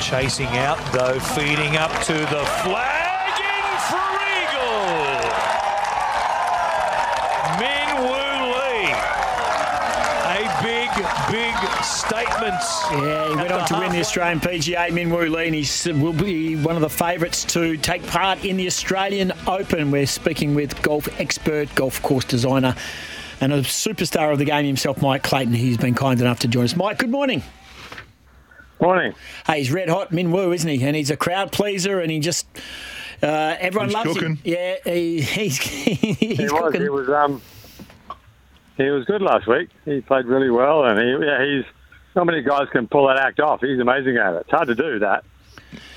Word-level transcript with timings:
Chasing 0.00 0.48
out 0.56 0.78
though, 0.92 1.20
feeding 1.20 1.76
up 1.76 1.92
to 2.04 2.14
the 2.14 2.44
flag 2.64 3.38
in 3.38 3.64
for 3.86 4.10
Eagle. 4.40 4.90
Min 7.60 7.88
Woo 8.00 8.34
Lee. 8.56 8.94
A 10.26 10.62
big, 10.64 10.90
big 11.30 11.54
statement. 11.84 12.54
Yeah, 12.90 13.28
he 13.28 13.36
went 13.36 13.52
on 13.52 13.66
to 13.68 13.78
win 13.78 13.92
the 13.92 14.00
Australian 14.00 14.40
PGA, 14.40 14.90
Min 14.90 15.10
Woo 15.10 15.26
Lee, 15.26 15.46
and 15.46 15.54
he 15.54 15.92
will 15.92 16.14
be 16.14 16.56
one 16.56 16.76
of 16.76 16.82
the 16.82 16.90
favourites 16.90 17.44
to 17.44 17.76
take 17.76 18.04
part 18.06 18.42
in 18.44 18.56
the 18.56 18.66
Australian 18.66 19.32
Open. 19.46 19.90
We're 19.90 20.06
speaking 20.06 20.54
with 20.54 20.80
golf 20.82 21.08
expert, 21.20 21.72
golf 21.74 22.00
course 22.02 22.24
designer, 22.24 22.74
and 23.40 23.52
a 23.52 23.60
superstar 23.60 24.32
of 24.32 24.38
the 24.38 24.46
game 24.46 24.64
himself, 24.64 25.02
Mike 25.02 25.22
Clayton. 25.22 25.52
He's 25.52 25.76
been 25.76 25.94
kind 25.94 26.20
enough 26.20 26.40
to 26.40 26.48
join 26.48 26.64
us. 26.64 26.74
Mike, 26.74 26.98
good 26.98 27.10
morning. 27.10 27.42
Morning. 28.80 29.14
Hey, 29.46 29.58
he's 29.58 29.70
red 29.70 29.88
hot 29.90 30.10
Min 30.12 30.30
Woo, 30.32 30.52
isn't 30.52 30.68
he? 30.68 30.82
And 30.84 30.96
he's 30.96 31.10
a 31.10 31.16
crowd 31.16 31.52
pleaser, 31.52 32.00
and 32.00 32.10
he 32.10 32.18
just 32.18 32.46
uh, 33.22 33.56
everyone 33.58 33.88
He's 33.88 33.94
loves 33.94 34.12
cooking. 34.14 34.36
him. 34.36 34.38
Yeah, 34.44 34.76
he, 34.84 35.20
he's 35.20 35.58
he's 35.58 36.38
he 36.38 36.44
was. 36.44 36.52
cooking. 36.52 36.82
He 36.82 36.88
was. 36.88 37.08
Um, 37.08 37.42
he 38.76 38.88
was 38.88 39.04
good 39.04 39.20
last 39.20 39.46
week. 39.46 39.68
He 39.84 40.00
played 40.00 40.24
really 40.24 40.48
well, 40.50 40.84
and 40.84 40.98
he, 40.98 41.26
yeah, 41.26 41.44
he's 41.44 41.64
not 42.16 42.24
many 42.24 42.40
guys 42.42 42.68
can 42.72 42.88
pull 42.88 43.06
that 43.08 43.18
act 43.18 43.38
off. 43.38 43.60
He's 43.60 43.78
amazing 43.78 44.16
at 44.16 44.32
it. 44.34 44.40
It's 44.42 44.50
hard 44.50 44.68
to 44.68 44.74
do 44.74 44.98
that. 45.00 45.24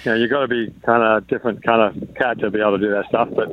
You 0.03 0.12
know, 0.12 0.16
you've 0.16 0.30
got 0.30 0.42
to 0.42 0.47
be 0.50 0.73
kind 0.86 1.02
of 1.02 1.25
different 1.28 1.64
kind 1.64 1.81
of 1.81 2.16
cat 2.16 2.40
to 2.40 2.52
be 2.52 2.59
able 2.59 2.78
to 2.78 2.86
do 2.86 2.92
that 2.92 3.06
stuff, 3.08 3.30
but 3.34 3.47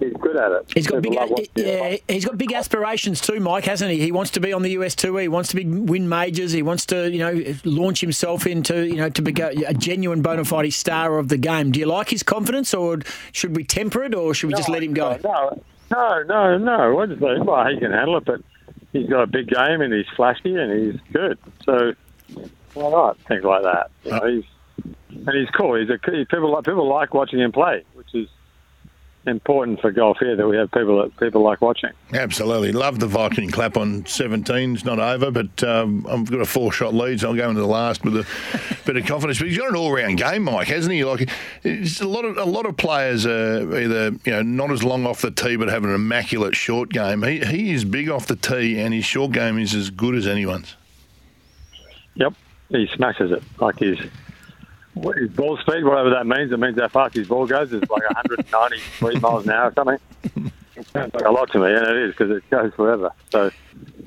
he's 0.00 0.14
good 0.36 0.52
at 0.52 0.52
it. 0.62 0.72
He's 0.74 0.86
got 0.86 1.02
big, 1.02 1.12
People 1.12 1.20
love 1.22 1.30
watching 1.30 1.48
yeah, 1.54 1.96
he's 2.08 2.24
got 2.24 2.38
big 2.38 2.52
aspirations 2.52 3.20
too, 3.20 3.40
Mike, 3.40 3.64
hasn't 3.64 3.90
he? 3.90 4.00
He 4.00 4.12
wants 4.12 4.30
to 4.32 4.40
be 4.40 4.52
on 4.52 4.62
the 4.62 4.70
US 4.72 4.94
tour. 4.94 5.20
He 5.20 5.28
wants 5.28 5.48
to 5.50 5.56
be, 5.56 5.64
win 5.64 6.08
majors. 6.08 6.52
He 6.52 6.62
wants 6.62 6.86
to, 6.86 7.10
you 7.10 7.18
know, 7.18 7.54
launch 7.64 8.00
himself 8.00 8.46
into, 8.46 8.86
you 8.86 8.96
know, 8.96 9.08
to 9.10 9.22
be 9.22 9.32
a 9.40 9.74
genuine 9.74 10.22
bona 10.22 10.44
fide 10.44 10.72
star 10.72 11.18
of 11.18 11.28
the 11.28 11.38
game. 11.38 11.72
Do 11.72 11.80
you 11.80 11.86
like 11.86 12.10
his 12.10 12.22
confidence, 12.22 12.74
or 12.74 12.98
should 13.32 13.56
we 13.56 13.64
temper 13.64 14.04
it, 14.04 14.14
or 14.14 14.34
should 14.34 14.48
we 14.48 14.54
just 14.54 14.68
let 14.68 14.82
him 14.82 14.94
go? 14.94 15.18
No, 15.24 15.62
no, 15.90 16.22
no, 16.24 16.58
no. 16.58 16.94
We'll 16.94 17.06
just 17.06 17.20
let 17.22 17.36
him- 17.36 17.46
Well, 17.46 17.66
he 17.68 17.78
can 17.78 17.92
handle 17.92 18.16
it, 18.18 18.24
but 18.24 18.40
he's 18.92 19.08
got 19.08 19.22
a 19.22 19.26
big 19.26 19.48
game 19.48 19.80
and 19.80 19.92
he's 19.92 20.06
flashy 20.16 20.54
and 20.54 20.72
he's 20.92 21.00
good. 21.12 21.38
So 21.64 21.92
why 22.74 22.90
not 22.90 23.18
things 23.28 23.44
like 23.44 23.62
that? 23.62 23.90
You 24.04 24.10
know, 24.12 24.26
he's 24.26 24.44
and 25.26 25.34
he's 25.36 25.48
cool. 25.50 25.74
He's 25.76 25.88
a 25.90 25.98
people 25.98 26.52
like 26.52 26.64
people 26.64 26.88
like 26.88 27.14
watching 27.14 27.40
him 27.40 27.52
play, 27.52 27.84
which 27.94 28.14
is 28.14 28.28
important 29.26 29.80
for 29.80 29.90
golf 29.90 30.18
here 30.18 30.36
that 30.36 30.46
we 30.46 30.56
have 30.56 30.70
people 30.70 31.02
that 31.02 31.16
people 31.18 31.42
like 31.42 31.60
watching. 31.60 31.90
Absolutely. 32.12 32.72
Love 32.72 33.00
the 33.00 33.06
Viking 33.06 33.50
clap 33.50 33.76
on 33.76 34.06
17. 34.06 34.74
It's 34.74 34.84
not 34.84 34.98
over, 34.98 35.30
but 35.30 35.62
um, 35.64 36.06
I've 36.08 36.30
got 36.30 36.40
a 36.40 36.46
four 36.46 36.72
shot 36.72 36.94
lead, 36.94 37.20
so 37.20 37.30
I'll 37.30 37.36
go 37.36 37.48
into 37.48 37.60
the 37.60 37.66
last 37.66 38.04
with 38.04 38.16
a 38.16 38.26
bit 38.84 38.96
of 38.96 39.06
confidence. 39.06 39.38
But 39.38 39.48
he's 39.48 39.58
got 39.58 39.68
an 39.68 39.76
all 39.76 39.92
round 39.92 40.18
game, 40.18 40.44
Mike, 40.44 40.68
hasn't 40.68 40.94
he? 40.94 41.04
Like, 41.04 41.28
it's 41.62 42.00
a 42.00 42.08
lot 42.08 42.24
of 42.24 42.36
a 42.38 42.44
lot 42.44 42.66
of 42.66 42.76
players 42.76 43.26
are 43.26 43.78
either 43.78 44.12
you 44.24 44.32
know 44.32 44.42
not 44.42 44.70
as 44.70 44.82
long 44.82 45.06
off 45.06 45.22
the 45.22 45.30
tee, 45.30 45.56
but 45.56 45.68
have 45.68 45.84
an 45.84 45.94
immaculate 45.94 46.54
short 46.54 46.90
game. 46.90 47.22
He 47.22 47.40
he 47.40 47.72
is 47.72 47.84
big 47.84 48.08
off 48.08 48.26
the 48.26 48.36
tee, 48.36 48.78
and 48.80 48.94
his 48.94 49.04
short 49.04 49.32
game 49.32 49.58
is 49.58 49.74
as 49.74 49.90
good 49.90 50.14
as 50.14 50.26
anyone's. 50.26 50.76
Yep, 52.14 52.32
he 52.70 52.88
smashes 52.94 53.30
it 53.30 53.42
like 53.60 53.78
his 55.16 55.30
ball 55.30 55.56
speed, 55.58 55.84
whatever 55.84 56.10
that 56.10 56.26
means. 56.26 56.52
It 56.52 56.58
means 56.58 56.78
how 56.78 56.88
fast 56.88 57.14
his 57.14 57.28
ball 57.28 57.46
goes. 57.46 57.72
It's 57.72 57.90
like 57.90 58.02
193 58.10 59.20
miles 59.20 59.44
an 59.44 59.52
hour 59.52 59.68
or 59.68 59.72
something. 59.74 60.50
It 60.76 60.86
sounds 60.88 61.14
like 61.14 61.24
a 61.24 61.30
lot 61.30 61.50
to 61.52 61.58
me, 61.58 61.72
and 61.72 61.86
it 61.86 61.96
is 61.96 62.10
because 62.12 62.30
it 62.36 62.48
goes 62.50 62.72
forever. 62.74 63.10
So, 63.30 63.50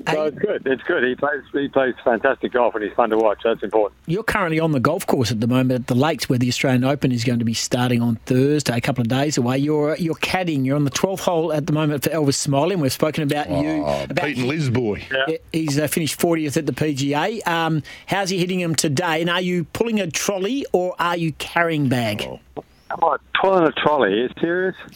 so 0.08 0.24
it's 0.24 0.38
good. 0.38 0.66
It's 0.66 0.82
good. 0.84 1.04
He 1.04 1.14
plays 1.14 1.42
he 1.52 1.68
plays 1.68 1.94
fantastic 2.04 2.52
golf, 2.52 2.74
and 2.74 2.84
he's 2.84 2.92
fun 2.94 3.10
to 3.10 3.16
watch. 3.18 3.40
That's 3.44 3.62
important. 3.62 3.98
You're 4.06 4.22
currently 4.22 4.60
on 4.60 4.72
the 4.72 4.80
golf 4.80 5.06
course 5.06 5.30
at 5.30 5.40
the 5.40 5.46
moment 5.46 5.72
at 5.72 5.86
the 5.86 5.94
Lakes, 5.94 6.28
where 6.28 6.38
the 6.38 6.48
Australian 6.48 6.84
Open 6.84 7.12
is 7.12 7.24
going 7.24 7.38
to 7.38 7.44
be 7.44 7.54
starting 7.54 8.00
on 8.02 8.16
Thursday, 8.26 8.76
a 8.76 8.80
couple 8.80 9.02
of 9.02 9.08
days 9.08 9.36
away. 9.38 9.58
You're 9.58 9.96
you're 9.96 10.14
caddying. 10.16 10.64
You're 10.64 10.76
on 10.76 10.84
the 10.84 10.90
12th 10.90 11.20
hole 11.20 11.52
at 11.52 11.66
the 11.66 11.72
moment 11.72 12.04
for 12.04 12.10
Elvis 12.10 12.46
Smylie. 12.46 12.72
and 12.72 12.82
We've 12.82 12.92
spoken 12.92 13.24
about 13.24 13.50
you. 13.50 13.84
Oh, 13.84 14.04
About 14.08 14.24
Pete 14.26 14.38
and 14.38 14.46
Liz 14.48 14.70
boy. 14.70 15.04
Yeah, 15.10 15.36
He's 15.52 15.78
uh, 15.78 15.86
finished 15.86 16.18
40th 16.18 16.56
at 16.56 16.66
the 16.66 16.72
PGA. 16.72 17.46
Um, 17.46 17.82
how's 18.06 18.30
he 18.30 18.38
hitting 18.38 18.60
him 18.60 18.74
today? 18.74 19.20
And 19.20 19.30
are 19.30 19.40
you 19.40 19.64
pulling 19.64 20.00
a 20.00 20.10
trolley 20.10 20.66
or 20.72 20.94
are 20.98 21.16
you 21.16 21.32
carrying 21.32 21.88
bag? 21.88 22.26
Am 22.90 22.98
I 23.04 23.16
pulling 23.40 23.64
a 23.66 23.72
trolley? 23.72 24.12
Are 24.12 24.16
you 24.16 24.28
serious? 24.40 24.76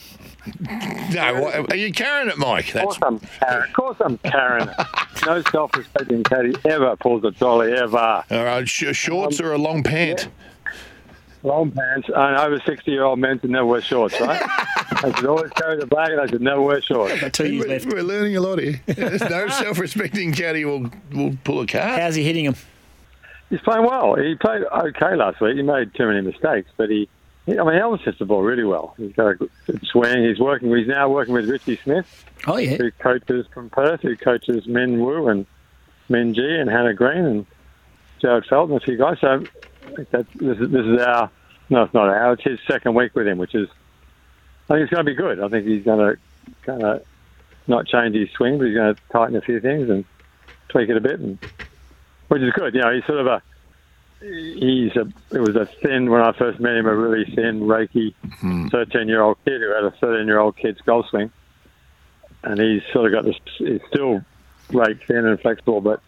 No, 1.11 1.41
what, 1.41 1.73
are 1.73 1.75
you 1.75 1.91
carrying 1.91 2.29
it, 2.29 2.37
Mike? 2.37 2.75
Of 2.75 2.83
course 2.83 2.99
I'm 3.01 3.19
carrying. 3.19 3.63
Of 3.67 3.73
course 3.73 3.97
I'm 3.99 4.17
carrying 4.19 4.69
it. 4.69 4.75
No 5.25 5.41
self-respecting 5.51 6.23
caddy 6.23 6.53
ever 6.65 6.95
pulls 6.97 7.23
a 7.23 7.31
trolley 7.31 7.73
ever. 7.73 7.97
All 7.97 8.43
right, 8.43 8.67
sh- 8.69 8.95
shorts 8.95 9.39
or 9.41 9.53
a 9.53 9.57
long 9.57 9.81
pant? 9.81 10.27
Long 11.41 11.71
pants 11.71 12.09
and 12.15 12.37
over 12.37 12.59
60-year-old 12.59 13.17
men 13.17 13.39
should 13.39 13.49
never 13.49 13.65
wear 13.65 13.81
shorts, 13.81 14.19
right? 14.21 14.39
I 14.47 15.13
should 15.15 15.25
always 15.25 15.51
carry 15.51 15.79
the 15.79 15.87
bag, 15.87 16.11
and 16.11 16.19
they 16.19 16.27
should 16.31 16.41
never 16.41 16.61
wear 16.61 16.79
shorts. 16.81 17.13
Two 17.31 17.59
We're, 17.59 17.79
we're 17.85 18.03
learning 18.03 18.35
a 18.35 18.41
lot 18.41 18.59
here. 18.59 18.81
There's 18.85 19.21
no 19.21 19.47
self-respecting 19.47 20.33
caddy 20.33 20.63
will 20.65 20.91
will 21.11 21.37
pull 21.43 21.61
a 21.61 21.65
card. 21.67 21.99
How's 21.99 22.15
he 22.15 22.23
hitting 22.23 22.45
him? 22.45 22.55
He's 23.49 23.61
playing 23.61 23.85
well. 23.85 24.15
He 24.15 24.35
played 24.35 24.63
okay 24.63 25.15
last 25.15 25.39
week. 25.41 25.55
He 25.55 25.61
made 25.63 25.93
too 25.95 26.07
many 26.07 26.21
mistakes, 26.21 26.69
but 26.77 26.89
he, 26.89 27.01
he 27.01 27.07
I 27.47 27.51
mean, 27.51 27.57
Elvis 27.79 28.01
hits 28.01 28.17
the 28.17 28.25
ball 28.25 28.41
really 28.41 28.63
well. 28.63 28.95
He's 28.97 29.13
got 29.13 29.27
a 29.27 29.35
good 29.35 29.51
swing. 29.85 30.23
He's 30.23 30.39
working. 30.39 30.75
He's 30.75 30.87
now 30.87 31.09
working 31.09 31.33
with 31.33 31.47
Ritchie 31.47 31.77
Smith, 31.83 32.25
Oh, 32.47 32.57
yeah. 32.57 32.75
who 32.77 32.89
coaches 32.91 33.45
from 33.53 33.69
Perth, 33.69 34.01
who 34.01 34.15
coaches 34.17 34.65
Min 34.65 34.99
Woo 34.99 35.27
and 35.27 35.45
Minjee 36.09 36.59
and 36.59 36.69
Hannah 36.69 36.93
Green 36.95 37.23
and 37.25 37.45
Jarryd 38.21 38.47
Felton, 38.47 38.73
and 38.73 38.81
a 38.81 38.85
few 38.85 38.97
guys. 38.97 39.17
So 39.21 39.43
that's, 40.11 40.27
this, 40.35 40.57
is, 40.57 40.71
this 40.71 40.85
is 40.85 40.99
our, 41.01 41.29
no, 41.69 41.83
it's 41.83 41.93
not 41.93 42.09
our, 42.09 42.33
it's 42.33 42.43
his 42.43 42.59
second 42.67 42.95
week 42.95 43.13
with 43.13 43.27
him, 43.27 43.37
which 43.37 43.53
is, 43.53 43.69
I 44.69 44.73
think 44.75 44.83
it's 44.85 44.91
going 44.93 45.05
to 45.05 45.11
be 45.11 45.15
good. 45.15 45.39
I 45.39 45.47
think 45.47 45.67
he's 45.67 45.83
going 45.83 45.99
to 45.99 46.19
kind 46.65 46.81
of 46.83 47.03
not 47.67 47.85
change 47.85 48.15
his 48.15 48.29
swing, 48.31 48.57
but 48.57 48.65
he's 48.65 48.75
going 48.75 48.95
to 48.95 49.01
tighten 49.11 49.35
a 49.35 49.41
few 49.41 49.59
things 49.59 49.87
and 49.89 50.03
tweak 50.69 50.89
it 50.89 50.97
a 50.97 51.01
bit, 51.01 51.19
and 51.19 51.37
which 52.29 52.41
is 52.41 52.51
good. 52.53 52.73
You 52.73 52.81
know, 52.81 52.91
he's 52.91 53.05
sort 53.05 53.19
of 53.19 53.27
a, 53.27 53.41
he's 54.25 54.95
a, 54.95 55.07
it 55.31 55.39
was 55.39 55.55
a 55.55 55.65
thin, 55.65 56.09
when 56.09 56.21
I 56.21 56.31
first 56.33 56.59
met 56.59 56.75
him, 56.75 56.85
a 56.85 56.95
really 56.95 57.25
thin, 57.35 57.67
raky 57.67 58.15
hmm. 58.39 58.67
13 58.67 59.07
year 59.07 59.21
old 59.21 59.37
kid 59.45 59.61
who 59.61 59.73
had 59.73 59.83
a 59.83 59.91
13 59.91 60.27
year 60.27 60.39
old 60.39 60.57
kid's 60.57 60.81
golf 60.81 61.07
swing. 61.09 61.31
And 62.43 62.59
he's 62.59 62.83
sort 62.93 63.07
of 63.07 63.11
got 63.11 63.25
this, 63.25 63.39
he's 63.57 63.81
still 63.87 64.23
rake 64.71 65.05
thin 65.07 65.25
and 65.25 65.39
flexible, 65.39 65.81
but 65.81 66.01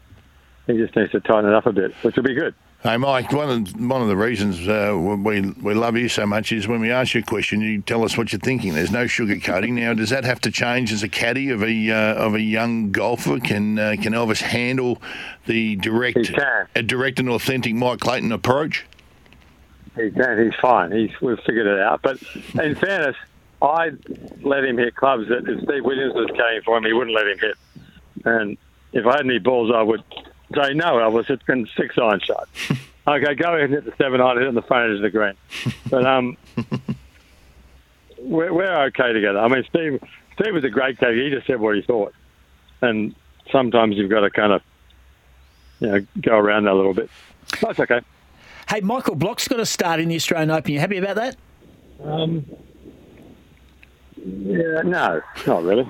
he 0.68 0.74
just 0.74 0.96
needs 0.96 1.12
to 1.12 1.20
tighten 1.20 1.50
it 1.50 1.56
up 1.56 1.66
a 1.66 1.72
bit, 1.72 1.94
which 2.02 2.16
will 2.16 2.24
be 2.24 2.36
good. 2.36 2.54
Hey, 2.84 2.96
Mike, 2.96 3.32
one 3.32 3.50
of, 3.50 3.90
one 3.90 4.04
of 4.04 4.08
the 4.08 4.16
reasons 4.16 4.68
uh, 4.68 4.96
we, 4.96 5.42
we 5.42 5.74
love 5.74 5.98
you 5.98 6.08
so 6.08 6.28
much 6.28 6.52
is 6.52 6.68
when 6.68 6.80
we 6.80 6.92
ask 6.92 7.16
you 7.16 7.22
a 7.22 7.24
question, 7.24 7.60
you 7.60 7.82
tell 7.82 8.04
us 8.04 8.16
what 8.16 8.32
you're 8.32 8.40
thinking. 8.40 8.76
There's 8.76 8.92
no 8.92 9.06
sugarcoating. 9.06 9.74
Now, 9.74 9.96
does 9.96 10.12
that 10.12 10.24
have 10.26 10.40
to 10.42 10.52
change 10.52 10.94
as 10.94 11.02
a 11.02 11.10
caddy 11.10 11.50
of 11.50 11.64
a 11.64 11.92
uh, 11.92 12.14
of 12.14 12.36
a 12.36 12.40
young 12.40 12.92
golfer? 12.92 13.40
Can 13.40 13.80
uh, 13.80 13.96
can 14.00 14.14
Elvis 14.14 14.42
handle 14.42 15.02
the 15.48 15.76
direct, 15.78 16.32
a 16.76 16.84
direct 16.84 17.20
and 17.20 17.30
authentic 17.30 17.74
Mike 17.74 18.00
Clayton 18.00 18.32
approach? 18.32 18.86
He 19.96 20.12
can, 20.12 20.46
he's 20.46 20.60
fine. 20.62 20.92
He's, 20.92 21.10
we've 21.20 21.40
figured 21.40 21.66
it 21.66 21.80
out. 21.80 22.04
But 22.04 22.22
in 22.62 22.76
fairness, 22.80 23.16
I 23.60 23.90
let 24.42 24.64
him 24.64 24.78
hit 24.78 24.96
clubs 24.96 25.28
that 25.30 25.50
if 25.50 25.64
Steve 25.64 25.84
Williams 25.84 26.14
was 26.14 26.28
caddying 26.28 26.64
for 26.64 26.78
him, 26.78 26.84
he 26.84 26.94
wouldn't 26.94 27.16
let 27.16 27.28
him 27.28 27.40
hit. 27.40 27.58
And 28.24 28.58
if 28.94 29.08
I 29.08 29.14
had 29.14 29.26
any 29.26 29.40
balls, 29.40 29.72
I 29.74 29.82
would 29.82 30.04
say, 30.54 30.74
no, 30.74 30.96
Elvis, 30.96 31.30
it's 31.30 31.44
been 31.44 31.68
six 31.76 31.98
iron 31.98 32.20
shot. 32.20 32.48
Okay, 33.08 33.36
go 33.36 33.54
ahead 33.54 33.72
and 33.72 33.74
hit 33.74 33.86
the 33.86 33.94
seven 33.98 34.20
iron, 34.20 34.36
hit 34.36 34.44
it 34.44 34.50
on 34.50 34.56
the 34.56 34.62
front 34.62 34.92
edge 34.92 34.98
of 34.98 35.02
the 35.02 35.10
green. 35.10 35.34
But 35.90 36.06
um, 36.06 36.36
we're, 38.20 38.52
we're 38.52 38.84
okay 38.88 39.14
together. 39.14 39.40
I 39.40 39.48
mean, 39.48 39.64
Steve, 39.70 40.04
Steve 40.34 40.54
was 40.54 40.66
a 40.66 40.70
great 40.70 41.00
coach. 41.00 41.16
He 41.16 41.30
just 41.30 41.48
said 41.48 41.62
what 41.62 41.78
he 41.78 41.82
thought, 41.84 42.14
and 42.82 43.16
sometimes 43.50 43.96
you've 43.96 44.10
got 44.10 44.22
to 44.22 44.30
kind 44.30 44.52
of, 44.52 44.62
you 45.80 45.88
know, 45.88 46.06
go 46.22 46.36
around 46.38 46.66
that 46.66 46.74
a 46.74 46.76
little 46.76 46.94
bit. 46.94 47.10
That's 47.62 47.80
okay. 47.80 48.02
Hey, 48.70 48.82
Michael 48.82 49.16
Block's 49.16 49.48
got 49.48 49.62
a 49.62 49.66
start 49.66 50.02
in 50.02 50.10
the 50.10 50.16
Australian 50.16 50.52
Open. 50.52 50.74
You 50.74 50.80
happy 50.82 50.98
about 50.98 51.16
that? 51.16 51.38
Um, 52.04 52.46
yeah, 54.18 54.82
no, 54.84 55.22
not 55.46 55.64
really. 55.64 55.90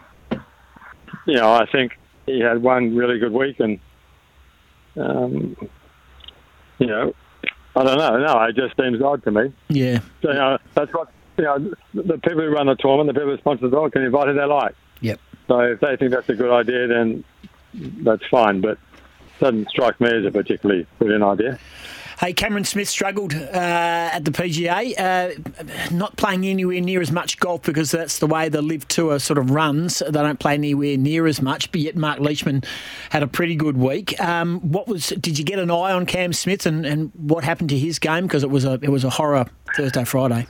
You 1.25 1.33
know, 1.33 1.51
I 1.51 1.65
think 1.65 1.97
he 2.27 2.41
had 2.41 2.61
one 2.61 2.95
really 2.95 3.17
good 3.17 3.31
week, 3.31 3.59
and 3.59 3.79
um, 4.99 5.55
you 6.79 6.87
know, 6.87 7.13
I 7.75 7.83
don't 7.83 7.97
know. 7.97 8.17
No, 8.17 8.43
it 8.43 8.55
just 8.55 8.75
seems 8.77 9.01
odd 9.01 9.23
to 9.23 9.31
me. 9.31 9.53
Yeah. 9.69 9.99
So, 10.21 10.29
you 10.29 10.33
know, 10.33 10.57
that's 10.73 10.93
what 10.93 11.11
you 11.37 11.43
know. 11.43 11.71
The 11.93 12.17
people 12.17 12.41
who 12.41 12.49
run 12.49 12.67
the 12.67 12.75
tournament, 12.75 13.07
the 13.07 13.19
people 13.19 13.31
who 13.31 13.37
sponsor 13.37 13.67
the 13.67 13.69
tournament, 13.69 13.93
can 13.93 14.03
invite 14.03 14.27
who 14.27 14.33
they 14.33 14.45
like. 14.45 14.75
Yep. 15.01 15.19
So 15.47 15.59
if 15.59 15.79
they 15.79 15.95
think 15.95 16.11
that's 16.11 16.29
a 16.29 16.35
good 16.35 16.51
idea, 16.51 16.87
then 16.87 17.23
that's 17.73 18.25
fine. 18.27 18.61
But 18.61 18.71
it 18.71 19.39
doesn't 19.39 19.69
strike 19.69 20.01
me 20.01 20.09
as 20.09 20.25
a 20.25 20.31
particularly 20.31 20.87
brilliant 20.97 21.23
idea. 21.23 21.59
Hey, 22.19 22.33
Cameron 22.33 22.63
Smith 22.63 22.89
struggled 22.89 23.35
uh, 23.35 23.45
at 23.53 24.25
the 24.25 24.31
PGA, 24.31 24.97
uh, 24.97 25.93
not 25.93 26.17
playing 26.17 26.47
anywhere 26.47 26.81
near 26.81 26.99
as 26.99 27.11
much 27.11 27.37
golf 27.37 27.61
because 27.61 27.91
that's 27.91 28.17
the 28.17 28.25
way 28.25 28.49
the 28.49 28.63
LIV 28.63 28.87
Tour 28.87 29.19
sort 29.19 29.37
of 29.37 29.51
runs. 29.51 29.99
They 29.99 30.09
don't 30.09 30.39
play 30.39 30.55
anywhere 30.55 30.97
near 30.97 31.27
as 31.27 31.43
much, 31.43 31.71
but 31.71 31.79
yet 31.79 31.95
Mark 31.95 32.19
Leishman 32.19 32.63
had 33.11 33.21
a 33.21 33.27
pretty 33.27 33.55
good 33.55 33.77
week. 33.77 34.19
Um, 34.19 34.59
what 34.61 34.87
was? 34.87 35.09
Did 35.09 35.37
you 35.37 35.45
get 35.45 35.59
an 35.59 35.69
eye 35.69 35.91
on 35.91 36.07
Cam 36.07 36.33
Smith 36.33 36.65
and, 36.65 36.87
and 36.87 37.11
what 37.13 37.43
happened 37.43 37.69
to 37.69 37.77
his 37.77 37.99
game? 37.99 38.23
Because 38.23 38.43
it 38.43 38.49
was 38.49 38.65
a 38.65 38.79
it 38.81 38.89
was 38.89 39.03
a 39.03 39.11
horror 39.11 39.45
Thursday 39.75 40.03
Friday. 40.03 40.47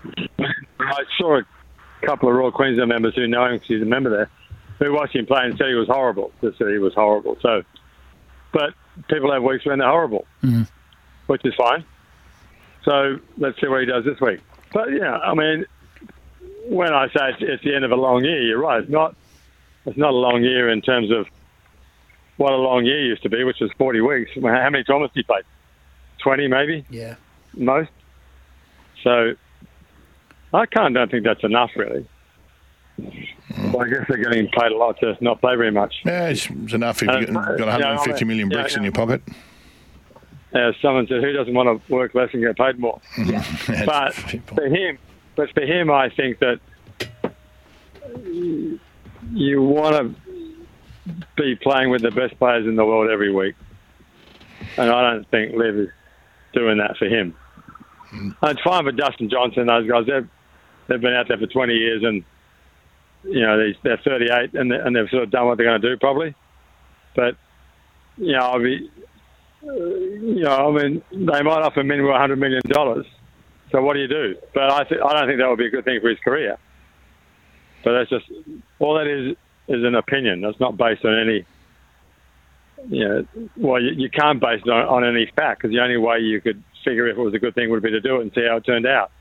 I 0.79 1.03
saw 1.17 1.39
a 1.39 2.05
couple 2.05 2.29
of 2.29 2.35
Royal 2.35 2.53
Queensland 2.53 2.87
members 2.87 3.13
who 3.13 3.27
know 3.27 3.43
him 3.43 3.55
because 3.55 3.67
he's 3.67 3.81
a 3.81 3.85
member 3.85 4.09
there, 4.09 4.29
who 4.79 4.93
watched 4.93 5.17
him 5.17 5.25
play 5.25 5.41
and 5.43 5.57
said 5.57 5.67
he 5.67 5.73
was 5.73 5.89
horrible. 5.89 6.31
They 6.39 6.47
said 6.57 6.69
he 6.69 6.77
was 6.77 6.93
horrible. 6.93 7.35
So, 7.41 7.63
but 8.53 8.73
people 9.09 9.33
have 9.33 9.43
weeks 9.43 9.65
when 9.65 9.79
they're 9.79 9.89
horrible. 9.89 10.25
Mm-hmm 10.41 10.63
which 11.27 11.45
is 11.45 11.53
fine. 11.55 11.85
So 12.83 13.19
let's 13.37 13.59
see 13.61 13.67
what 13.67 13.81
he 13.81 13.85
does 13.85 14.05
this 14.05 14.19
week. 14.19 14.39
But 14.73 14.91
yeah, 14.91 15.17
I 15.17 15.33
mean, 15.33 15.65
when 16.67 16.93
I 16.93 17.07
say 17.07 17.29
it's, 17.29 17.37
it's 17.41 17.63
the 17.63 17.75
end 17.75 17.85
of 17.85 17.91
a 17.91 17.95
long 17.95 18.23
year, 18.23 18.41
you're 18.41 18.59
right. 18.59 18.81
It's 18.81 18.91
not. 18.91 19.15
It's 19.85 19.97
not 19.97 20.11
a 20.11 20.17
long 20.17 20.43
year 20.43 20.69
in 20.69 20.81
terms 20.81 21.11
of 21.11 21.27
what 22.35 22.51
a 22.51 22.57
long 22.57 22.85
year 22.85 23.01
used 23.05 23.23
to 23.23 23.29
be, 23.29 23.43
which 23.45 23.59
was 23.61 23.71
40 23.77 24.01
weeks. 24.01 24.31
How 24.35 24.69
many 24.69 24.83
tournaments 24.83 25.13
did 25.13 25.21
he 25.21 25.23
play? 25.23 25.41
20 26.23 26.47
maybe. 26.49 26.85
Yeah. 26.89 27.15
Most. 27.53 27.89
So 29.03 29.35
I 30.53 30.65
kind 30.65 30.87
of 30.87 30.93
don't 30.93 31.11
think 31.11 31.23
that's 31.23 31.43
enough, 31.43 31.71
really. 31.75 32.07
Hmm. 32.97 33.71
Well, 33.71 33.85
I 33.85 33.89
guess 33.89 34.05
they're 34.07 34.17
getting 34.17 34.47
paid 34.49 34.71
a 34.71 34.77
lot 34.77 34.99
to 34.99 35.17
not 35.21 35.39
play 35.39 35.55
very 35.55 35.71
much. 35.71 35.93
Yeah, 36.05 36.29
it's, 36.29 36.49
it's 36.49 36.73
enough 36.73 37.01
if 37.01 37.09
you've 37.09 37.33
got, 37.33 37.57
got 37.57 37.67
uh, 37.69 37.95
150 37.95 38.25
million 38.25 38.49
bricks 38.49 38.73
yeah, 38.73 38.79
in 38.79 38.83
your 38.83 38.91
pocket. 38.91 39.21
As 40.57 40.75
someone 40.81 41.07
said, 41.07 41.23
who 41.23 41.33
doesn't 41.33 41.53
want 41.53 41.85
to 41.85 41.93
work 41.93 42.15
less 42.15 42.29
and 42.33 42.41
get 42.43 42.57
paid 42.57 42.79
more? 42.79 42.99
Yeah. 43.17 43.43
but 43.85 44.13
for 44.13 44.65
him, 44.65 44.97
but 45.35 45.49
for 45.53 45.61
him, 45.61 45.91
I 45.91 46.09
think 46.09 46.39
that 46.39 46.59
you 49.33 49.61
want 49.61 49.95
to 49.95 50.15
be 51.35 51.55
playing 51.55 51.89
with 51.89 52.01
the 52.01 52.11
best 52.11 52.37
players 52.39 52.65
in 52.65 52.75
the 52.75 52.85
world 52.85 53.09
every 53.09 53.31
week, 53.31 53.55
and 54.77 54.89
I 54.89 55.11
don't 55.11 55.29
think 55.29 55.55
LIV 55.55 55.75
is 55.75 55.89
doing 56.53 56.77
that 56.77 56.97
for 56.97 57.05
him. 57.05 57.35
Mm. 58.11 58.35
It's 58.43 58.61
fine 58.61 58.83
for 58.83 58.91
Dustin 58.91 59.29
Johnson; 59.29 59.67
those 59.67 59.87
guys 59.87 60.05
they've 60.05 60.27
they've 60.87 61.01
been 61.01 61.13
out 61.13 61.27
there 61.27 61.37
for 61.37 61.47
20 61.47 61.73
years, 61.73 62.03
and 62.03 62.23
you 63.23 63.41
know 63.41 63.71
they're 63.83 63.97
38, 63.97 64.53
and 64.53 64.71
and 64.71 64.95
they've 64.95 65.09
sort 65.09 65.23
of 65.23 65.31
done 65.31 65.47
what 65.47 65.57
they're 65.57 65.67
going 65.67 65.81
to 65.81 65.89
do 65.89 65.97
probably. 65.97 66.33
But 67.15 67.35
you 68.17 68.33
know, 68.33 68.39
I'll 68.39 68.61
be 68.63 68.89
Uh, 69.65 69.73
you 69.73 70.43
know, 70.43 70.69
I 70.69 70.83
mean, 70.83 71.01
they 71.11 71.41
might 71.41 71.61
offer 71.61 71.81
a 71.81 72.19
hundred 72.19 72.39
million 72.39 72.61
dollars. 72.67 73.05
So 73.71 73.81
what 73.81 73.93
do 73.93 73.99
you 73.99 74.07
do? 74.07 74.35
But 74.53 74.71
I, 74.71 74.83
th- 74.83 75.01
I 75.03 75.13
don't 75.13 75.27
think 75.27 75.39
that 75.39 75.49
would 75.49 75.57
be 75.57 75.65
a 75.67 75.69
good 75.69 75.85
thing 75.85 75.99
for 75.99 76.09
his 76.09 76.19
career. 76.19 76.57
But 77.83 77.93
that's 77.93 78.09
just 78.09 78.25
all 78.79 78.95
that 78.95 79.07
is 79.07 79.35
is 79.67 79.83
an 79.83 79.95
opinion. 79.95 80.41
That's 80.41 80.59
not 80.59 80.77
based 80.77 81.03
on 81.05 81.19
any. 81.19 81.45
You 82.89 83.07
know, 83.07 83.27
well, 83.57 83.81
you, 83.81 83.91
you 83.91 84.09
can't 84.09 84.39
base 84.39 84.61
it 84.63 84.69
on, 84.69 85.03
on 85.03 85.03
any 85.03 85.31
fact 85.35 85.61
because 85.61 85.73
the 85.73 85.81
only 85.81 85.97
way 85.97 86.19
you 86.19 86.39
could 86.39 86.63
figure 86.85 87.07
if 87.07 87.17
it 87.17 87.21
was 87.21 87.33
a 87.33 87.39
good 87.39 87.55
thing 87.55 87.69
would 87.71 87.81
be 87.81 87.91
to 87.91 87.99
do 87.99 88.17
it 88.17 88.21
and 88.21 88.31
see 88.33 88.45
how 88.47 88.57
it 88.57 88.65
turned 88.65 88.85
out. 88.85 89.11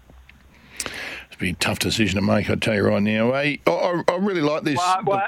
It'd 1.29 1.39
be 1.39 1.51
a 1.51 1.55
tough 1.55 1.79
decision 1.79 2.17
to 2.17 2.23
make, 2.23 2.51
I 2.51 2.55
tell 2.55 2.75
you 2.75 2.83
right 2.83 3.03
now. 3.03 3.33
Eh? 3.33 3.57
I, 3.67 3.71
I, 3.71 4.03
I 4.09 4.17
really 4.17 4.43
like 4.43 4.63
this. 4.63 4.77
Well, 4.77 5.03
well 5.07 5.23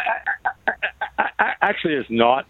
actually, 1.60 1.94
it's 1.94 2.10
not 2.10 2.46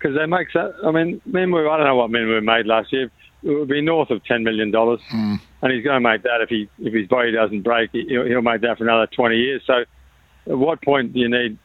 because 0.00 0.16
they 0.16 0.26
make 0.26 0.50
so. 0.50 0.72
I 0.84 0.90
mean, 0.90 1.20
Min 1.26 1.52
Woo. 1.52 1.68
I 1.68 1.76
don't 1.76 1.86
know 1.86 1.96
what 1.96 2.10
Min 2.10 2.26
Woo 2.26 2.40
made 2.40 2.66
last 2.66 2.92
year. 2.92 3.10
It 3.42 3.50
would 3.50 3.68
be 3.68 3.80
north 3.80 4.10
of 4.10 4.24
ten 4.24 4.44
million 4.44 4.70
dollars, 4.70 5.00
mm. 5.12 5.40
and 5.62 5.72
he's 5.72 5.84
going 5.84 6.02
to 6.02 6.08
make 6.08 6.22
that 6.22 6.40
if 6.40 6.48
he 6.48 6.68
if 6.78 6.92
his 6.92 7.06
body 7.08 7.32
doesn't 7.32 7.62
break. 7.62 7.90
He'll, 7.92 8.24
he'll 8.24 8.42
make 8.42 8.60
that 8.62 8.78
for 8.78 8.84
another 8.84 9.06
twenty 9.14 9.36
years. 9.36 9.62
So, 9.66 9.84
at 10.46 10.58
what 10.58 10.82
point 10.82 11.12
do 11.12 11.20
you 11.20 11.28
need 11.28 11.58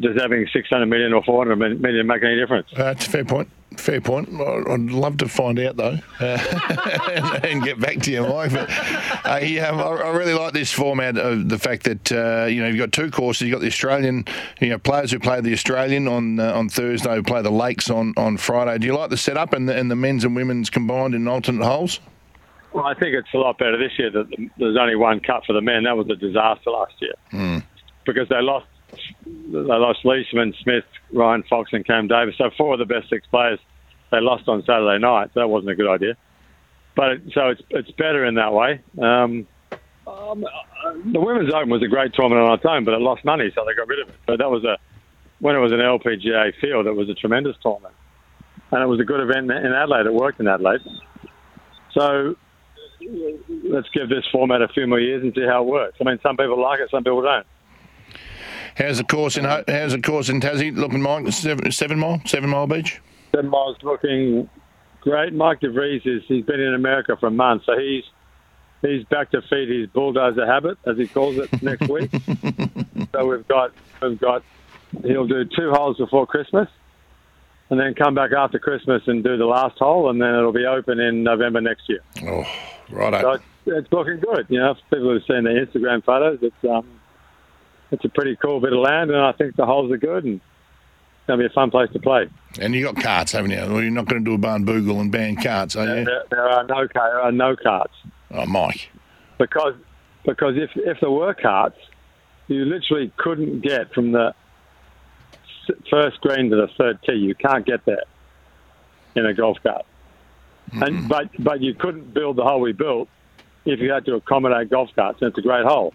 does 0.00 0.20
having 0.20 0.46
six 0.52 0.68
hundred 0.68 0.86
million 0.86 1.12
or 1.12 1.22
four 1.22 1.44
hundred 1.44 1.80
million 1.80 2.06
make 2.06 2.22
any 2.22 2.36
difference? 2.36 2.68
That's 2.76 3.06
a 3.06 3.10
fair 3.10 3.24
point. 3.24 3.48
Fair 3.76 4.00
point. 4.00 4.28
I'd 4.28 4.80
love 4.90 5.18
to 5.18 5.28
find 5.28 5.58
out 5.60 5.76
though, 5.76 5.98
uh, 6.20 6.38
and, 7.10 7.44
and, 7.44 7.62
get 7.62 7.78
back 7.78 7.98
to 8.02 8.10
you, 8.10 8.22
Mike. 8.22 8.52
But 8.52 8.70
uh, 9.24 9.40
yeah, 9.42 9.70
I, 9.70 10.10
really 10.10 10.34
like 10.34 10.52
this 10.52 10.72
format 10.72 11.18
of 11.18 11.48
the 11.48 11.58
fact 11.58 11.84
that 11.84 12.12
uh, 12.12 12.46
you 12.46 12.62
know 12.62 12.68
you've 12.68 12.78
got 12.78 12.92
two 12.92 13.10
courses. 13.10 13.42
You've 13.42 13.52
got 13.52 13.60
the 13.60 13.68
Australian, 13.68 14.24
you 14.60 14.70
know, 14.70 14.78
players 14.78 15.12
who 15.12 15.18
play 15.18 15.40
the 15.40 15.52
Australian 15.52 16.08
on 16.08 16.40
uh, 16.40 16.52
on 16.52 16.68
Thursday, 16.68 17.14
who 17.14 17.22
play 17.22 17.42
the 17.42 17.50
Lakes 17.50 17.90
on, 17.90 18.14
on 18.16 18.36
Friday. 18.36 18.78
Do 18.78 18.86
you 18.86 18.96
like 18.96 19.10
the 19.10 19.16
setup 19.16 19.52
and 19.52 19.68
the, 19.68 19.76
and 19.76 19.90
the 19.90 19.96
men's 19.96 20.24
and 20.24 20.34
women's 20.34 20.70
combined 20.70 21.14
in 21.14 21.28
alternate 21.28 21.64
holes? 21.64 22.00
Well, 22.72 22.84
I 22.84 22.94
think 22.94 23.14
it's 23.14 23.32
a 23.34 23.38
lot 23.38 23.58
better 23.58 23.78
this 23.78 23.98
year. 23.98 24.10
That 24.10 24.26
there's 24.58 24.76
only 24.76 24.96
one 24.96 25.20
cut 25.20 25.44
for 25.44 25.52
the 25.52 25.62
men. 25.62 25.84
That 25.84 25.96
was 25.96 26.08
a 26.10 26.16
disaster 26.16 26.70
last 26.70 26.94
year 27.00 27.14
mm. 27.32 27.62
because 28.04 28.28
they 28.28 28.40
lost 28.40 28.66
they 29.24 29.58
lost 29.58 30.04
Leishman, 30.04 30.54
Smith, 30.62 30.84
Ryan 31.12 31.42
Fox, 31.48 31.70
and 31.72 31.86
Cam 31.86 32.08
Davis. 32.08 32.34
So 32.38 32.50
four 32.56 32.74
of 32.74 32.78
the 32.78 32.84
best 32.84 33.08
six 33.08 33.26
players 33.28 33.58
they 34.10 34.20
lost 34.20 34.48
on 34.48 34.62
Saturday 34.64 34.98
night. 34.98 35.30
So 35.34 35.40
that 35.40 35.48
wasn't 35.48 35.70
a 35.70 35.74
good 35.74 35.88
idea. 35.88 36.16
But 36.94 37.18
so 37.34 37.48
it's 37.48 37.62
it's 37.70 37.90
better 37.92 38.24
in 38.24 38.36
that 38.36 38.52
way. 38.52 38.80
Um, 39.00 39.46
um, 40.06 40.44
the 41.12 41.20
Women's 41.20 41.52
Open 41.52 41.68
was 41.68 41.82
a 41.82 41.88
great 41.88 42.14
tournament 42.14 42.48
on 42.48 42.54
its 42.54 42.64
own, 42.64 42.84
but 42.84 42.94
it 42.94 43.00
lost 43.00 43.24
money, 43.24 43.50
so 43.54 43.64
they 43.66 43.74
got 43.74 43.88
rid 43.88 44.00
of 44.00 44.08
it. 44.08 44.14
So 44.26 44.36
that 44.36 44.50
was 44.50 44.64
a 44.64 44.78
when 45.40 45.54
it 45.54 45.58
was 45.58 45.72
an 45.72 45.78
LPGA 45.78 46.52
field, 46.60 46.86
it 46.86 46.92
was 46.92 47.10
a 47.10 47.14
tremendous 47.14 47.56
tournament, 47.62 47.94
and 48.70 48.82
it 48.82 48.86
was 48.86 49.00
a 49.00 49.04
good 49.04 49.20
event 49.20 49.50
in 49.50 49.72
Adelaide. 49.72 50.06
It 50.06 50.14
worked 50.14 50.40
in 50.40 50.48
Adelaide. 50.48 50.80
So 51.92 52.36
let's 53.64 53.88
give 53.90 54.08
this 54.08 54.24
format 54.32 54.62
a 54.62 54.68
few 54.68 54.86
more 54.86 55.00
years 55.00 55.22
and 55.22 55.34
see 55.34 55.44
how 55.46 55.62
it 55.62 55.66
works. 55.66 55.98
I 56.00 56.04
mean, 56.04 56.18
some 56.22 56.36
people 56.36 56.60
like 56.60 56.80
it, 56.80 56.90
some 56.90 57.04
people 57.04 57.22
don't. 57.22 57.46
How's 58.76 58.98
the 58.98 59.04
course 59.04 59.36
in 59.36 59.44
How's 59.44 59.92
the 59.92 60.02
course 60.02 60.28
in 60.28 60.40
Tassie 60.40 60.76
looking, 60.76 61.00
Mike? 61.00 61.32
Seven, 61.32 61.72
seven 61.72 61.98
mile, 61.98 62.20
seven 62.26 62.50
mile 62.50 62.66
beach. 62.66 63.00
Seven 63.34 63.50
miles 63.50 63.76
looking 63.82 64.48
great. 65.00 65.32
Mike 65.32 65.60
DeVries 65.60 66.06
is 66.06 66.22
he's 66.26 66.44
been 66.44 66.60
in 66.60 66.74
America 66.74 67.16
for 67.18 67.30
months, 67.30 67.64
so 67.64 67.78
he's 67.78 68.04
he's 68.82 69.04
back 69.04 69.30
to 69.30 69.40
feed 69.48 69.70
his 69.70 69.88
bulldozer 69.88 70.46
habit, 70.46 70.76
as 70.86 70.98
he 70.98 71.06
calls 71.06 71.36
it, 71.38 71.62
next 71.62 71.88
week. 71.88 72.10
so 73.12 73.26
we've 73.26 73.48
got 73.48 73.72
we've 74.02 74.20
got 74.20 74.42
he'll 75.02 75.26
do 75.26 75.44
two 75.44 75.70
holes 75.72 75.96
before 75.96 76.26
Christmas, 76.26 76.68
and 77.70 77.80
then 77.80 77.94
come 77.94 78.14
back 78.14 78.32
after 78.32 78.58
Christmas 78.58 79.02
and 79.06 79.24
do 79.24 79.38
the 79.38 79.46
last 79.46 79.78
hole, 79.78 80.10
and 80.10 80.20
then 80.20 80.34
it'll 80.34 80.52
be 80.52 80.66
open 80.66 81.00
in 81.00 81.22
November 81.22 81.62
next 81.62 81.88
year. 81.88 82.00
Oh, 82.24 82.44
right. 82.90 83.22
So 83.22 83.30
it's, 83.32 83.44
it's 83.66 83.92
looking 83.92 84.20
good. 84.20 84.46
You 84.50 84.58
know, 84.58 84.74
people 84.90 85.12
who've 85.12 85.24
seen 85.24 85.44
the 85.44 85.50
Instagram 85.66 86.04
photos. 86.04 86.40
It's 86.42 86.64
um, 86.70 86.95
it's 87.90 88.04
a 88.04 88.08
pretty 88.08 88.36
cool 88.36 88.60
bit 88.60 88.72
of 88.72 88.78
land, 88.80 89.10
and 89.10 89.20
I 89.20 89.32
think 89.32 89.56
the 89.56 89.66
holes 89.66 89.92
are 89.92 89.96
good, 89.96 90.24
and 90.24 90.36
it's 90.36 91.26
going 91.26 91.38
to 91.38 91.48
be 91.48 91.52
a 91.52 91.54
fun 91.54 91.70
place 91.70 91.90
to 91.92 91.98
play. 91.98 92.28
And 92.60 92.74
you 92.74 92.84
got 92.84 92.96
carts, 92.96 93.32
haven't 93.32 93.50
you? 93.50 93.58
Well, 93.58 93.82
you're 93.82 93.90
not 93.90 94.06
going 94.06 94.24
to 94.24 94.30
do 94.30 94.34
a 94.34 94.38
Barnbougle 94.38 95.00
and 95.00 95.12
ban 95.12 95.36
carts, 95.36 95.76
are 95.76 95.86
you? 95.86 96.04
There, 96.04 96.24
there, 96.30 96.48
are 96.48 96.64
no 96.64 96.86
there 96.92 97.20
are 97.20 97.32
no 97.32 97.56
carts. 97.56 97.94
Oh, 98.32 98.46
Mike. 98.46 98.90
Because 99.38 99.74
because 100.24 100.54
if 100.56 100.70
if 100.74 101.00
there 101.00 101.10
were 101.10 101.34
carts, 101.34 101.78
you 102.48 102.64
literally 102.64 103.12
couldn't 103.16 103.60
get 103.60 103.92
from 103.92 104.12
the 104.12 104.34
first 105.90 106.20
green 106.20 106.50
to 106.50 106.56
the 106.56 106.68
third 106.78 106.98
tee. 107.02 107.14
You 107.14 107.34
can't 107.34 107.66
get 107.66 107.84
there 107.84 108.04
in 109.14 109.26
a 109.26 109.34
golf 109.34 109.58
cart. 109.62 109.84
Mm-hmm. 110.70 110.82
And 110.82 111.08
but 111.08 111.30
but 111.38 111.60
you 111.60 111.74
couldn't 111.74 112.12
build 112.12 112.36
the 112.36 112.44
hole 112.44 112.60
we 112.60 112.72
built 112.72 113.08
if 113.64 113.80
you 113.80 113.92
had 113.92 114.04
to 114.06 114.14
accommodate 114.14 114.70
golf 114.70 114.90
carts. 114.94 115.20
And 115.20 115.28
it's 115.28 115.38
a 115.38 115.42
great 115.42 115.64
hole. 115.64 115.94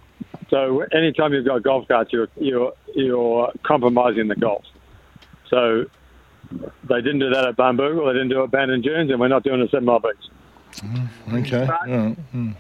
So 0.51 0.81
anytime 0.91 1.33
you've 1.33 1.45
got 1.45 1.63
golf 1.63 1.87
carts, 1.87 2.11
you're 2.11 2.27
you're 2.35 2.73
you're 2.93 3.51
compromising 3.63 4.27
the 4.27 4.35
golf. 4.35 4.65
So 5.49 5.85
they 6.51 7.01
didn't 7.01 7.19
do 7.19 7.29
that 7.29 7.47
at 7.47 7.55
Barnbougle. 7.55 8.05
They 8.11 8.19
didn't 8.19 8.29
do 8.29 8.41
it 8.41 8.43
at 8.43 8.51
Bandon 8.51 8.81
Dunes, 8.81 9.09
and 9.09 9.19
we're 9.19 9.29
not 9.29 9.43
doing 9.43 9.61
it 9.61 9.63
at 9.63 9.71
Seven 9.71 9.85
Mile 9.85 9.99
Beach. 9.99 10.11
Mm, 10.75 11.09
okay. 11.41 11.65
But, 11.65 11.89
All 11.89 11.97
right. 11.97 12.17
Hmm. 12.17 12.51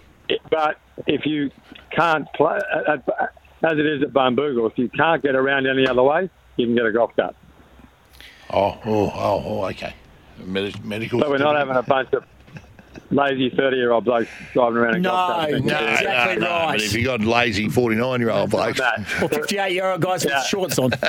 but 0.49 0.79
if 1.05 1.25
you 1.25 1.51
can't 1.91 2.25
play, 2.33 2.59
as 2.87 2.99
it 3.73 3.85
is 3.85 4.03
at 4.03 4.13
Barnbougle, 4.13 4.71
if 4.71 4.77
you 4.77 4.89
can't 4.89 5.21
get 5.21 5.35
around 5.35 5.67
any 5.67 5.85
other 5.85 6.03
way, 6.03 6.29
you 6.55 6.65
can 6.67 6.75
get 6.75 6.85
a 6.85 6.91
golf 6.93 7.11
cart. 7.15 7.35
Oh, 8.49 8.77
oh, 8.85 9.11
oh, 9.13 9.43
oh, 9.45 9.65
okay. 9.65 9.93
Medi- 10.37 10.73
medical. 10.83 11.19
So 11.19 11.29
we're 11.29 11.37
not 11.37 11.57
having 11.57 11.75
a 11.75 11.83
bunch 11.83 12.13
of 12.13 12.23
lazy 13.11 13.49
30 13.49 13.77
year 13.77 13.91
old 13.91 14.05
blokes 14.05 14.29
driving 14.53 14.77
around 14.77 14.95
in 14.95 15.01
No, 15.03 15.09
golf 15.11 15.27
carts. 15.49 15.51
No, 15.51 15.57
Exactly 15.57 16.35
no, 16.37 16.41
no. 16.41 16.49
right. 16.49 16.71
But 16.77 16.81
if 16.81 16.93
you 16.93 17.03
got 17.03 17.21
lazy 17.21 17.69
forty-nine-year-old 17.69 18.49
blokes, 18.49 18.79
That. 18.79 18.99
Or 19.21 19.29
58 19.29 19.71
year 19.73 19.85
old 19.91 20.01
guys 20.01 20.23
with 20.25 20.43
shorts 20.45 20.79
on. 20.79 20.91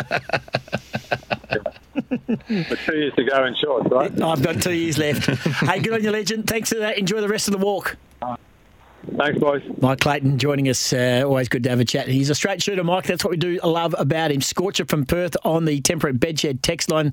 For 1.93 2.77
two 2.87 2.97
years 2.97 3.13
to 3.17 3.25
go 3.25 3.45
in 3.47 3.55
shorts, 3.63 3.89
right? 3.91 4.21
I've 4.23 4.43
got 4.43 4.61
two 4.63 4.73
years 4.73 4.99
left. 4.99 5.27
hey, 5.27 5.81
good 5.81 5.93
on 5.95 6.03
you, 6.03 6.11
legend. 6.11 6.47
Thanks 6.47 6.71
for 6.71 6.77
that. 6.77 6.99
Enjoy 6.99 7.21
the 7.21 7.29
rest 7.29 7.49
of 7.49 7.53
the 7.53 7.59
walk. 7.65 7.97
Thanks, 9.17 9.39
boys. 9.41 9.63
Mike 9.81 10.01
Clayton 10.01 10.39
joining 10.39 10.69
us. 10.69 10.93
Uh, 10.93 11.23
always 11.27 11.49
good 11.49 11.65
to 11.65 11.71
have 11.71 11.81
a 11.81 11.85
chat. 11.85 12.07
He's 12.09 12.31
a 12.31 12.35
straight 12.35 12.63
shooter, 12.63 12.85
Mike. 12.85 13.05
That's 13.05 13.25
what 13.25 13.31
we 13.33 13.37
do 13.37 13.59
love 13.65 13.95
about 13.99 14.31
him. 14.31 14.41
Scorcher 14.41 14.85
from 14.85 15.05
Perth 15.07 15.37
on 15.45 15.65
the 15.65 15.81
temperate 15.81 16.19
bedshed 16.21 16.61
text 16.63 16.91
line. 16.91 17.13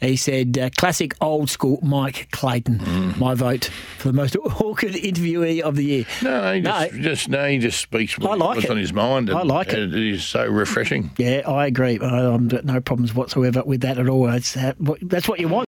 He 0.00 0.16
said, 0.16 0.56
uh, 0.58 0.70
classic 0.76 1.14
old 1.20 1.50
school 1.50 1.80
Mike 1.82 2.28
Clayton. 2.30 2.78
Mm. 2.78 3.18
My 3.18 3.34
vote 3.34 3.64
for 3.98 4.08
the 4.08 4.14
most 4.14 4.36
awkward 4.44 4.92
interviewee 4.92 5.60
of 5.60 5.76
the 5.76 5.84
year. 5.84 6.04
no, 6.22 6.52
he 6.54 6.60
just, 6.60 6.92
No. 6.92 6.98
just 7.00 7.28
no, 7.28 7.48
he 7.48 7.58
just 7.58 7.80
speaks 7.80 8.18
what, 8.18 8.30
I 8.30 8.34
like 8.36 8.54
what's 8.56 8.64
it. 8.66 8.70
on 8.70 8.76
his 8.76 8.92
mind. 8.92 9.28
And, 9.28 9.38
I 9.38 9.42
like 9.42 9.68
it. 9.72 9.78
It 9.78 9.94
is 9.94 10.24
so 10.24 10.46
refreshing. 10.46 11.10
Yeah, 11.18 11.42
I 11.46 11.66
agree. 11.66 11.98
I, 12.00 12.32
I've 12.34 12.48
got 12.48 12.64
no 12.64 12.80
problems 12.80 13.12
whatsoever 13.14 13.62
with 13.64 13.80
that 13.82 13.98
at 13.98 14.08
all. 14.08 14.28
It's, 14.30 14.56
uh, 14.56 14.72
that's 15.02 15.28
what 15.28 15.40
you 15.40 15.48
want. 15.48 15.54